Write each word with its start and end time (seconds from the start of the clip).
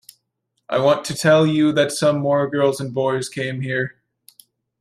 I 0.67 0.79
want 0.79 1.05
to 1.05 1.13
tell 1.13 1.45
you 1.45 1.71
that 1.73 1.91
some 1.91 2.17
more 2.21 2.49
girls 2.49 2.79
and 2.81 2.91
boys 2.91 3.29
came 3.29 3.61
here. 3.61 4.01